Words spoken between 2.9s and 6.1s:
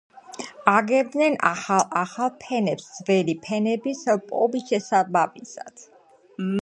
ძველი ფენების ლპობის შესაბამისად.